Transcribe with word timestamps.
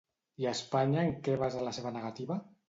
I 0.43 0.47
Espanya 0.51 1.03
en 1.09 1.13
què 1.27 1.35
basa 1.43 1.67
la 1.69 1.75
seva 1.81 1.93
negativa? 1.99 2.41